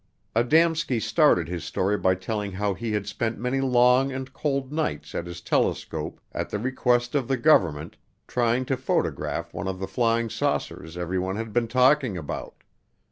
Adamski 0.35 0.99
started 0.99 1.47
his 1.47 1.63
story 1.63 1.95
by 1.95 2.15
telling 2.15 2.53
how 2.53 2.73
he 2.73 2.93
had 2.93 3.05
spent 3.05 3.37
many 3.37 3.61
long 3.61 4.11
and 4.11 4.33
cold 4.33 4.71
nights 4.73 5.13
at 5.13 5.27
his 5.27 5.41
telescope 5.41 6.19
"at 6.31 6.49
the 6.49 6.57
request 6.57 7.13
of 7.13 7.27
the 7.27 7.37
government" 7.37 7.97
trying 8.27 8.65
to 8.65 8.75
photograph 8.75 9.53
one 9.53 9.67
of 9.67 9.77
the 9.77 9.87
flying 9.87 10.27
saucers 10.27 10.97
everyone 10.97 11.35
had 11.35 11.53
been 11.53 11.67
talking 11.67 12.17
about. 12.17 12.63